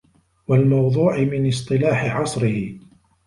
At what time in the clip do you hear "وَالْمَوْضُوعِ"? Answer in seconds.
0.47-1.19